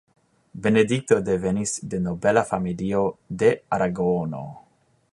Benedikto 0.63 1.17
devenis 1.27 1.75
de 1.93 2.01
nobela 2.07 2.45
familio 2.55 3.05
de 3.43 3.55
Aragono. 3.79 4.47